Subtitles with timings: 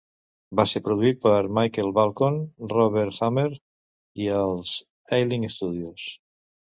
[0.59, 2.39] Va ser produït per Michael Balcon,
[2.73, 3.47] Robert Hamer
[4.25, 4.73] i els
[5.19, 6.09] Ealing Studios.